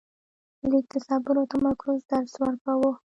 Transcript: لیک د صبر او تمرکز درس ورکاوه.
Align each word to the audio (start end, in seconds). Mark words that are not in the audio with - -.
لیک 0.69 0.85
د 0.91 0.95
صبر 1.07 1.35
او 1.39 1.45
تمرکز 1.53 1.97
درس 2.11 2.33
ورکاوه. 2.41 2.91